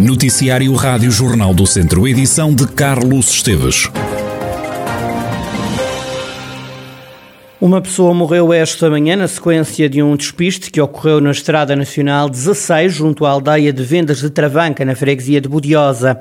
[0.00, 3.90] Noticiário Rádio Jornal do Centro, edição de Carlos Esteves.
[7.60, 12.30] Uma pessoa morreu esta manhã na sequência de um despiste que ocorreu na Estrada Nacional
[12.30, 16.18] 16, junto à aldeia de Vendas de Travanca, na freguesia de Budiosa,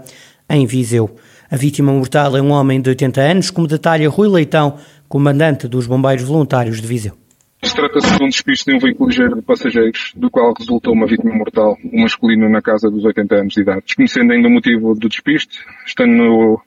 [0.49, 1.15] em Viseu.
[1.49, 4.75] A vítima mortal é um homem de 80 anos, como detalha Rui Leitão,
[5.07, 7.13] comandante dos Bombeiros Voluntários de Viseu.
[7.61, 11.35] Trata-se de um despiste de um veículo ligeiro de passageiros, do qual resultou uma vítima
[11.35, 13.83] mortal, um masculino na casa dos 80 anos de idade.
[13.85, 16.61] Desconhecendo ainda o motivo do despiste, estando no,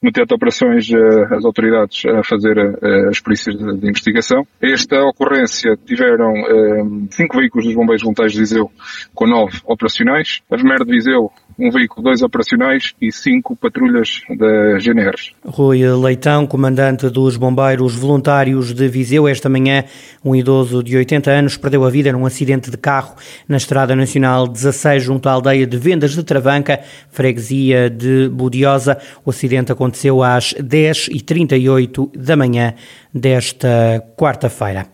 [0.00, 4.46] no teto de operações eh, as autoridades a fazer eh, as polícias de, investigação.
[4.62, 8.70] Esta ocorrência tiveram eh, cinco veículos dos bombeiros voluntários de Viseu
[9.14, 10.42] com nove operacionais.
[10.50, 15.16] A VMER de Viseu um veículo, dois operacionais e cinco patrulhas da GNR.
[15.44, 19.84] Rui Leitão, comandante dos Bombeiros Voluntários de Viseu, esta manhã
[20.24, 23.14] um idoso de 80 anos perdeu a vida num acidente de carro
[23.48, 28.98] na Estrada Nacional 16 junto à aldeia de Vendas de Travanca, freguesia de Budiosa.
[29.24, 32.74] O acidente aconteceu às 10h38 da manhã
[33.12, 34.86] desta quarta-feira.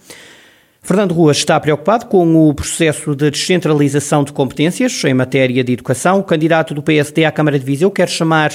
[0.84, 6.19] Fernando Ruas está preocupado com o processo de descentralização de competências em matéria de educação.
[6.19, 8.52] O candidato do PSD à Câmara de Viseu quer chamar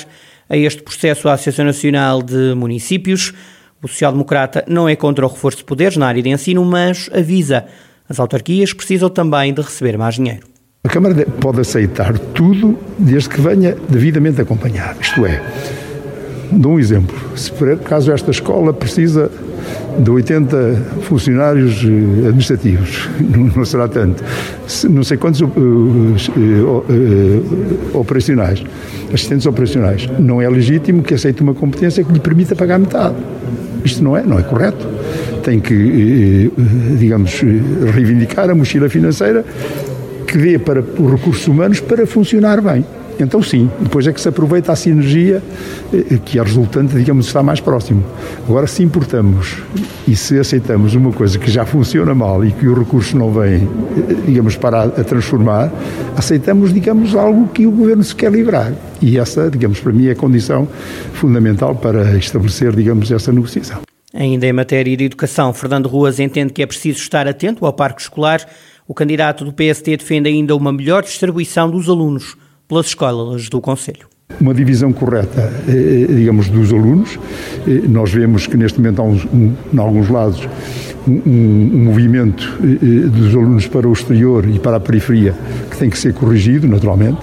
[0.49, 3.33] a este processo a Associação Nacional de Municípios.
[3.81, 7.65] O social-democrata não é contra o reforço de poderes na área de ensino, mas avisa
[8.09, 10.45] as autarquias precisam também de receber mais dinheiro.
[10.83, 14.99] A Câmara pode aceitar tudo desde que venha devidamente acompanhado.
[14.99, 15.41] Isto é,
[16.51, 17.15] dou um exemplo.
[17.37, 19.31] Se por acaso esta escola precisa
[19.99, 23.09] de 80 funcionários eh, administrativos,
[23.55, 24.23] não será tanto,
[24.89, 26.83] não sei quantos uh, uh,
[27.93, 28.63] operacionais,
[29.13, 30.07] assistentes operacionais.
[30.19, 33.15] Não é legítimo que aceite uma competência que lhe permita pagar metade.
[33.83, 34.87] Isto não é, não é correto.
[35.43, 36.51] Tem que,
[36.97, 37.41] digamos,
[37.93, 39.45] reivindicar a mochila financeira
[40.27, 42.85] que dê para os recursos humanos para funcionar bem.
[43.19, 45.41] Então, sim, depois é que se aproveita a sinergia
[45.93, 48.03] eh, que é resultante, digamos, está mais próximo.
[48.47, 49.57] Agora, se importamos
[50.07, 53.55] e se aceitamos uma coisa que já funciona mal e que o recurso não vem,
[53.55, 55.71] eh, digamos, para a transformar,
[56.15, 58.73] aceitamos, digamos, algo que o governo se quer livrar.
[59.01, 60.67] E essa, digamos, para mim é a condição
[61.13, 63.81] fundamental para estabelecer, digamos, essa negociação.
[64.13, 68.01] Ainda em matéria de educação, Fernando Ruas entende que é preciso estar atento ao parque
[68.01, 68.47] escolar.
[68.87, 74.09] O candidato do PST defende ainda uma melhor distribuição dos alunos pelas escolas do Conselho
[74.39, 77.17] uma divisão correta, eh, eh, digamos, dos alunos.
[77.67, 80.47] Eh, nós vemos que neste momento há, um, em alguns lados,
[81.07, 85.33] um, um, movimento dos alunos para o exterior e para a periferia
[85.71, 87.21] que tem que ser corrigido, naturalmente,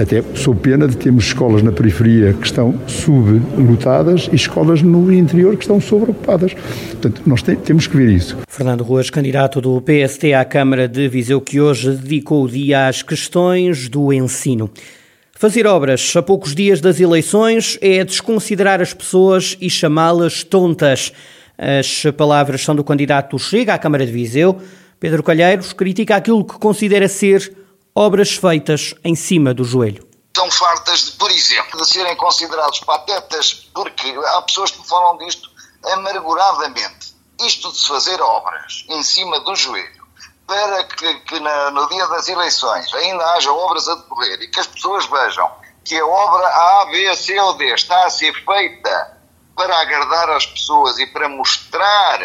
[0.00, 5.56] até sob pena de termos escolas na periferia que estão sublotadas e escolas no interior
[5.56, 6.52] que estão sobreocupadas.
[6.90, 8.36] Portanto, nós te, temos que ver isso.
[8.46, 13.02] Fernando Ruas, candidato do PST à Câmara de Viseu, que hoje dedicou o dia às
[13.02, 14.70] questões do ensino.
[15.40, 21.14] Fazer obras a poucos dias das eleições é desconsiderar as pessoas e chamá-las tontas.
[21.56, 24.60] As palavras são do candidato Chega à Câmara de Viseu.
[25.00, 27.56] Pedro Calheiros critica aquilo que considera ser
[27.94, 30.06] obras feitas em cima do joelho.
[30.36, 35.48] São fartas, de, por exemplo, de serem considerados patetas, porque há pessoas que falam disto
[35.90, 37.14] amarguradamente.
[37.40, 39.99] Isto de se fazer obras em cima do joelho
[40.50, 44.66] para que, que no dia das eleições ainda haja obras a decorrer e que as
[44.66, 45.48] pessoas vejam
[45.84, 49.16] que a obra A, B, C ou D está a ser feita
[49.54, 52.18] para agradar as pessoas e para mostrar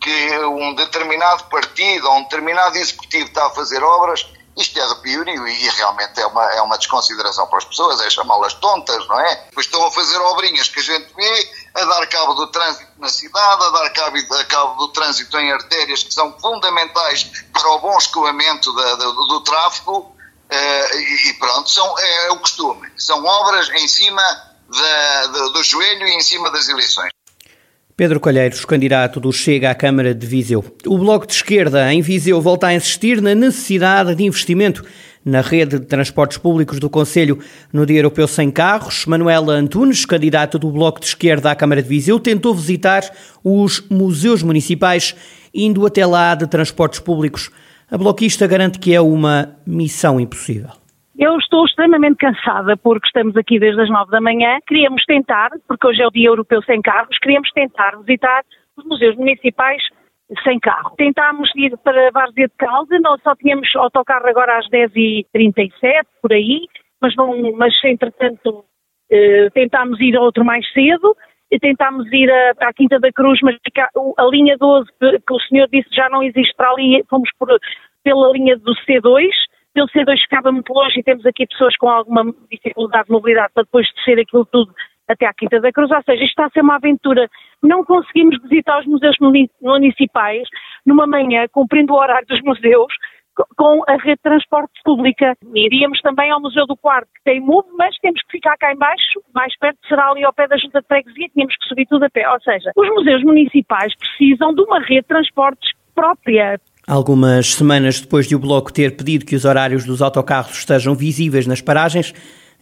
[0.00, 5.02] que um determinado partido ou um determinado executivo está a fazer obras, isto é de
[5.02, 9.18] piorio e realmente é uma, é uma desconsideração para as pessoas, é chamá-las tontas, não
[9.18, 9.48] é?
[9.52, 13.08] Pois estão a fazer obrinhas que a gente vê, a dar cabo do trânsito na
[13.08, 17.80] cidade, a dar cabo, a cabo do trânsito em artérias que são fundamentais para o
[17.80, 22.88] bom escoamento da, do, do, tráfego uh, e, e, pronto, são, é, é, o costume.
[22.96, 24.22] São obras em cima
[24.68, 27.10] da, do, do joelho e em cima das eleições.
[27.96, 30.64] Pedro Calheiros, candidato do Chega à Câmara de Viseu.
[30.86, 34.82] O Bloco de Esquerda em Viseu volta a insistir na necessidade de investimento
[35.24, 37.38] na rede de transportes públicos do Conselho
[37.72, 39.06] no Dia Europeu Sem Carros.
[39.06, 43.02] Manuela Antunes, candidata do Bloco de Esquerda à Câmara de Viseu, tentou visitar
[43.44, 45.14] os museus municipais,
[45.54, 47.50] indo até lá de transportes públicos.
[47.90, 50.70] A bloquista garante que é uma missão impossível.
[51.18, 54.58] Eu estou extremamente cansada porque estamos aqui desde as nove da manhã.
[54.66, 58.42] Queríamos tentar, porque hoje é o Dia Europeu Sem Carros, queríamos tentar visitar
[58.76, 59.82] os museus municipais
[60.44, 60.94] sem carro.
[60.96, 66.66] Tentámos ir para Várzea de Calda, nós só tínhamos autocarro agora às 10h37, por aí,
[67.00, 68.64] mas, não, mas entretanto
[69.10, 71.16] eh, tentámos ir a outro mais cedo,
[71.60, 72.30] tentámos ir
[72.60, 73.56] a Quinta da Cruz, mas
[74.16, 77.48] a linha 12 que o senhor disse já não existe para ali, fomos por,
[78.02, 79.28] pela linha do C2,
[79.74, 83.64] pelo C2 ficava muito longe e temos aqui pessoas com alguma dificuldade de mobilidade para
[83.64, 84.72] depois descer aquilo tudo
[85.12, 87.28] até à Quinta da Cruz, ou seja, isto está a ser uma aventura.
[87.62, 89.16] Não conseguimos visitar os museus
[89.60, 90.48] municipais
[90.84, 92.92] numa manhã, cumprindo o horário dos museus,
[93.56, 95.36] com a rede de transporte pública.
[95.54, 99.20] Iríamos também ao Museu do Quarto, que tem MUV, mas temos que ficar cá embaixo,
[99.34, 102.10] mais perto será ali ao pé da Junta de Freguesia, tínhamos que subir tudo a
[102.10, 102.28] pé.
[102.28, 106.60] Ou seja, os museus municipais precisam de uma rede de transportes própria.
[106.86, 111.46] Algumas semanas depois de o Bloco ter pedido que os horários dos autocarros estejam visíveis
[111.46, 112.12] nas paragens,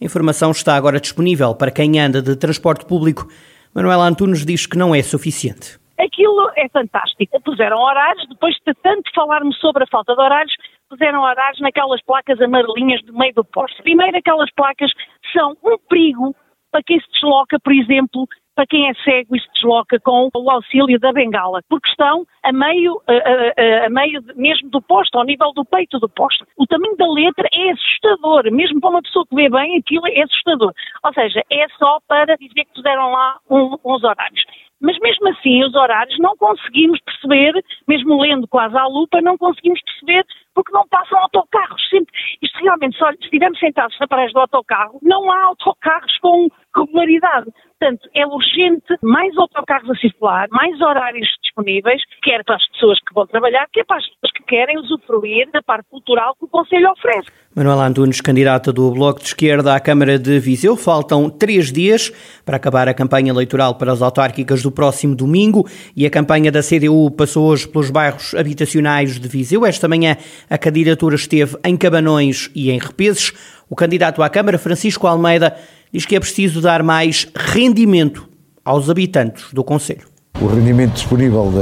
[0.00, 3.28] a informação está agora disponível para quem anda de transporte público.
[3.74, 5.78] Manuela Antunes diz que não é suficiente.
[5.98, 7.38] Aquilo é fantástico.
[7.42, 10.54] Puseram horários, depois de tanto falarmos sobre a falta de horários,
[10.88, 13.82] puseram horários naquelas placas amarelinhas do meio do posto.
[13.82, 14.90] Primeiro, aquelas placas
[15.34, 16.34] são um perigo
[16.72, 18.26] para quem se desloca, por exemplo,
[18.60, 22.52] para quem é cego e se desloca com o auxílio da bengala, porque estão a
[22.52, 26.46] meio, a, a, a, meio mesmo do posto, ao nível do peito do posto.
[26.58, 30.20] O tamanho da letra é assustador, mesmo para uma pessoa que vê bem, aquilo é
[30.20, 30.74] assustador.
[31.02, 34.44] Ou seja, é só para dizer que puseram lá um, uns horários.
[34.80, 37.52] Mas mesmo assim, os horários não conseguimos perceber,
[37.86, 40.24] mesmo lendo quase à lupa, não conseguimos perceber
[40.54, 41.86] porque não passam autocarros.
[41.90, 46.48] Sempre, isto realmente, se estivermos sentados na parede do autocarro, não há autocarros com
[46.84, 47.50] regularidade.
[47.78, 53.14] Portanto, é urgente mais autocarros a circular, mais horários disponíveis, quer para as pessoas que
[53.14, 56.90] vão trabalhar, quer para as pessoas que querem usufruir da parte cultural que o Conselho
[56.90, 57.28] oferece.
[57.56, 62.10] Manuela Antunes, candidata do Bloco de Esquerda à Câmara de Viseu, faltam três dias
[62.44, 65.66] para acabar a campanha eleitoral para as autárquicas do próximo domingo
[65.96, 69.66] e a campanha da CDU passou hoje pelos bairros habitacionais de Viseu.
[69.66, 70.16] Esta manhã
[70.48, 73.32] a candidatura esteve em Cabanões e em Repeses.
[73.68, 75.56] O candidato à Câmara, Francisco Almeida,
[75.92, 78.28] diz que é preciso dar mais rendimento
[78.64, 80.08] aos habitantes do Conselho.
[80.40, 81.52] O rendimento disponível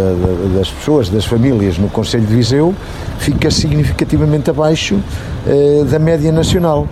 [0.56, 2.74] das pessoas, das famílias no Conselho de Viseu
[3.18, 5.00] fica significativamente abaixo
[5.46, 6.86] eh, da média nacional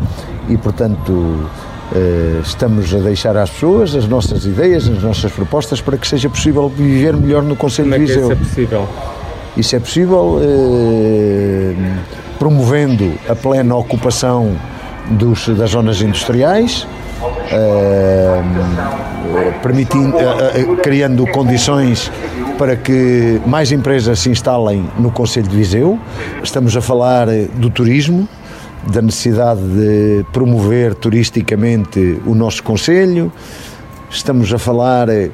[0.49, 1.49] e, portanto,
[1.94, 6.29] eh, estamos a deixar às pessoas as nossas ideias, as nossas propostas para que seja
[6.29, 8.31] possível viver melhor no Conselho Como de Viseu.
[8.31, 8.88] É isso é possível?
[9.56, 11.75] Isso é possível eh,
[12.38, 14.56] promovendo a plena ocupação
[15.11, 16.87] dos, das zonas industriais,
[19.63, 22.11] permitindo, eh, eh, criando condições
[22.59, 25.99] para que mais empresas se instalem no Conselho de Viseu.
[26.43, 28.29] Estamos a falar do turismo,
[28.93, 33.33] da necessidade de promover turisticamente o nosso Conselho.
[34.17, 35.29] Estamos a falar, eh,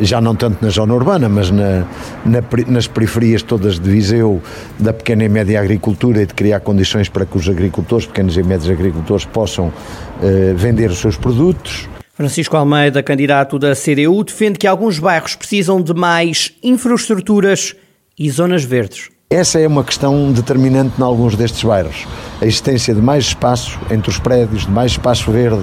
[0.00, 1.86] já não tanto na zona urbana, mas na,
[2.24, 4.42] na, nas periferias todas de Viseu,
[4.78, 8.42] da pequena e média agricultura e de criar condições para que os agricultores, pequenos e
[8.42, 9.70] médios agricultores, possam
[10.22, 11.86] eh, vender os seus produtos.
[12.14, 17.76] Francisco Almeida, candidato da CDU, defende que alguns bairros precisam de mais infraestruturas
[18.18, 19.10] e zonas verdes.
[19.28, 22.06] Essa é uma questão determinante em alguns destes bairros.
[22.40, 25.62] A existência de mais espaço entre os prédios, de mais espaço verde.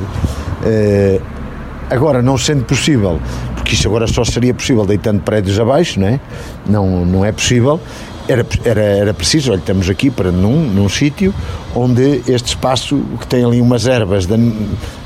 [1.89, 3.19] Eh, Agora, não sendo possível,
[3.56, 6.19] porque isso agora só seria possível deitando prédios abaixo, não é?
[6.68, 7.80] Não, não é possível.
[8.27, 11.33] Era, era, era preciso, olha, estamos aqui para num, num sítio
[11.75, 14.36] onde este espaço que tem ali umas ervas de,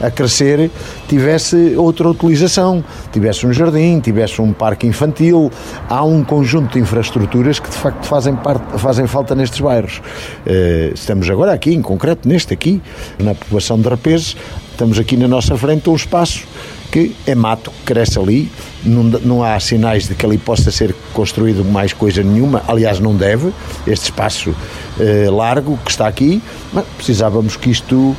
[0.02, 0.70] a crescer
[1.08, 2.84] tivesse outra utilização,
[3.14, 5.50] tivesse um jardim, tivesse um parque infantil.
[5.90, 10.02] Há um conjunto de infraestruturas que de facto fazem, parte, fazem falta nestes bairros.
[10.46, 12.82] Uh, estamos agora aqui, em concreto, neste aqui,
[13.20, 14.36] na população de Rapezes,
[14.72, 16.46] estamos aqui na nossa frente um espaço
[16.94, 18.52] que é mato, cresce ali,
[18.86, 23.16] não, não há sinais de que ali possa ser construído mais coisa nenhuma, aliás não
[23.16, 23.52] deve,
[23.88, 24.56] este espaço
[25.00, 26.40] eh, largo que está aqui,
[26.72, 28.16] mas precisávamos que isto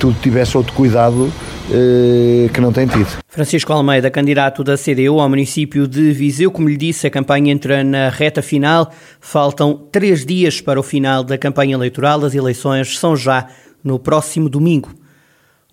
[0.00, 1.32] tudo tivesse outro cuidado
[1.70, 3.06] eh, que não tem tido.
[3.28, 7.84] Francisco Almeida, candidato da CDU ao município de Viseu, como lhe disse, a campanha entra
[7.84, 8.90] na reta final,
[9.20, 13.46] faltam três dias para o final da campanha eleitoral, as eleições são já
[13.84, 15.05] no próximo domingo.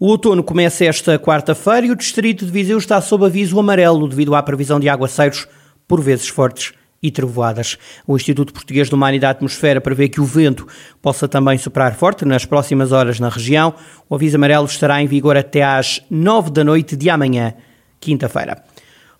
[0.03, 4.35] O outono começa esta quarta-feira e o distrito de Viseu está sob aviso amarelo devido
[4.35, 5.47] à previsão de aguaceiros,
[5.87, 7.77] por vezes fortes e trevoadas.
[8.05, 10.67] O Instituto Português do Mar e da Atmosfera prevê que o vento
[11.01, 13.73] possa também soprar forte nas próximas horas na região.
[14.09, 17.53] O aviso amarelo estará em vigor até às nove da noite de amanhã,
[18.01, 18.61] quinta-feira.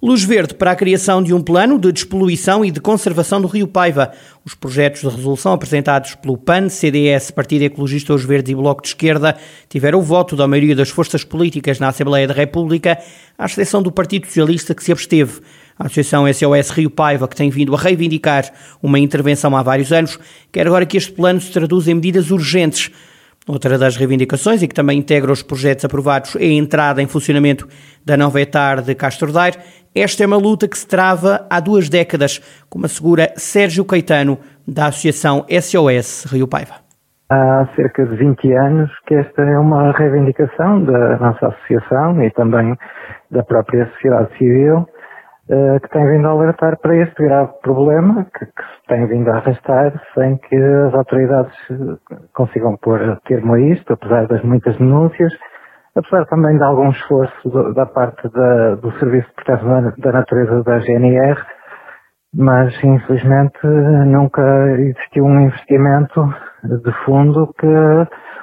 [0.03, 3.65] Luz verde para a criação de um plano de despoluição e de conservação do Rio
[3.65, 4.11] Paiva.
[4.43, 8.89] Os projetos de resolução apresentados pelo PAN, CDS, Partido Ecologista Os Verdes e Bloco de
[8.89, 9.37] Esquerda
[9.69, 12.99] tiveram o voto da maioria das forças políticas na Assembleia da República,
[13.37, 15.39] à exceção do Partido Socialista que se absteve.
[15.79, 20.19] A Associação SOS Rio Paiva, que tem vindo a reivindicar uma intervenção há vários anos,
[20.51, 22.91] quer agora que este plano se traduza em medidas urgentes
[23.47, 27.67] Outra das reivindicações, e que também integra os projetos aprovados, é a entrada em funcionamento
[28.05, 29.57] da nova etar de Castro Daire.
[29.93, 34.87] Esta é uma luta que se trava há duas décadas, como assegura Sérgio Caetano, da
[34.87, 36.75] Associação SOS Rio Paiva.
[37.29, 42.77] há cerca de 20 anos que esta é uma reivindicação da nossa associação e também
[43.29, 44.87] da própria sociedade civil
[45.49, 49.29] eh, que tem vindo a alertar para este grave problema que, que, se tem vindo
[49.29, 54.77] a arrastar sem que as autoridades eh, consigam pôr termo a isto, apesar das muitas
[54.77, 55.33] denúncias,
[55.97, 60.79] apesar também de algum esforço da parte da, do Serviço de Proteção da Natureza da
[60.79, 61.37] GNR,
[62.35, 63.67] mas infelizmente
[64.07, 64.41] nunca
[64.79, 66.33] existiu um investimento
[66.63, 67.67] de fundo que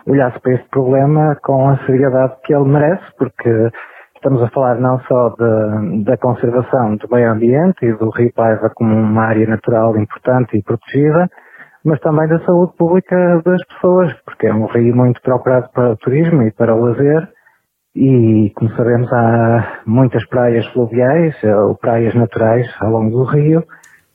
[0.06, 3.70] olhasse para este problema com a seriedade que ele merece, porque
[4.20, 8.70] Estamos a falar não só de, da conservação do meio ambiente e do Rio Paiva
[8.74, 11.26] como uma área natural importante e protegida,
[11.82, 15.96] mas também da saúde pública das pessoas, porque é um rio muito procurado para o
[15.96, 17.30] turismo e para o lazer.
[17.96, 23.62] E, como sabemos, há muitas praias fluviais ou praias naturais ao longo do rio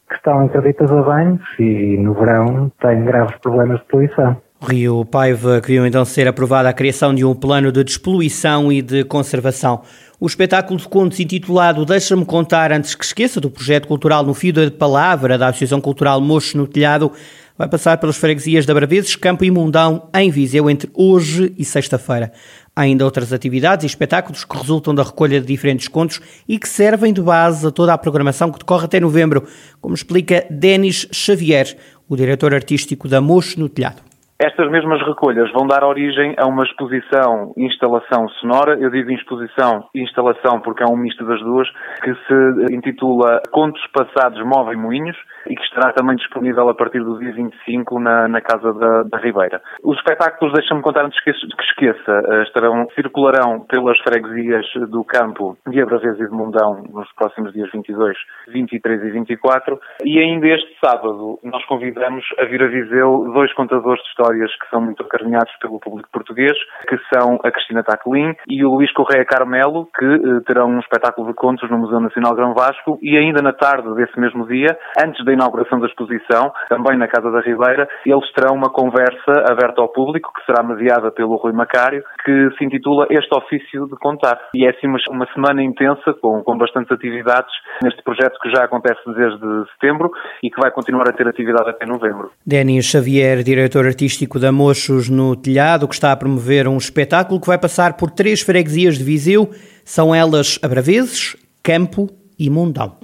[0.07, 4.44] que estão interditas a banhos e no verão têm graves problemas de poluição.
[4.61, 9.03] Rio Paiva queriam então ser aprovada a criação de um plano de despoluição e de
[9.03, 9.81] conservação.
[10.19, 14.53] O espetáculo de contos intitulado Deixa-me Contar Antes que Esqueça, do projeto cultural No Fio
[14.53, 17.11] da Palavra, da Associação Cultural Mocho no Telhado,
[17.57, 22.31] vai passar pelas freguesias de Abraveses, Campo e Mundão, em Viseu, entre hoje e sexta-feira.
[22.73, 26.67] Há ainda outras atividades e espetáculos que resultam da recolha de diferentes contos e que
[26.67, 29.45] servem de base a toda a programação que decorre até novembro,
[29.81, 34.04] como explica Denis Xavier, o diretor artístico da Mocho no Telhado.
[34.37, 38.77] Estas mesmas recolhas vão dar origem a uma exposição instalação sonora.
[38.77, 41.69] Eu digo exposição e instalação porque é um misto das duas,
[42.03, 45.15] que se intitula Contos Passados Movem Moinhos
[45.47, 49.17] e que estará também disponível a partir do dia 25 na, na Casa da, da
[49.19, 49.61] Ribeira.
[49.81, 55.81] Os espetáculos, deixa-me contar antes que esqueça, eh, estarão, circularão pelas freguesias do campo de
[55.81, 58.17] Abravês e de Mundão nos próximos dias 22,
[58.49, 64.03] 23 e 24 e ainda este sábado nós convidamos a vir a Viseu dois contadores
[64.03, 68.33] de história histórias que são muito acarinhados pelo público português, que são a Cristina Taclin
[68.47, 72.35] e o Luís Correia Carmelo, que eh, terão um espetáculo de contos no Museu Nacional
[72.35, 76.97] Grão Vasco e ainda na tarde desse mesmo dia, antes da inauguração da exposição, também
[76.97, 81.35] na Casa da Ribeira, eles terão uma conversa aberta ao público, que será mediada pelo
[81.35, 84.39] Rui Macário, que se intitula Este Ofício de Contar.
[84.53, 87.53] E é assim uma semana intensa, com, com bastantes atividades,
[87.83, 90.09] neste projeto que já acontece desde setembro
[90.41, 92.31] e que vai continuar a ter atividade até novembro.
[92.45, 97.39] Denis Xavier, diretor artístico artístico da Mochos no Telhado, que está a promover um espetáculo
[97.39, 99.51] que vai passar por três freguesias de Viseu.
[99.83, 102.95] São elas Abraveses, Campo e Mundão.